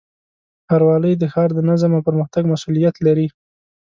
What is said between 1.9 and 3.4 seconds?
او پرمختګ مسؤلیت لري.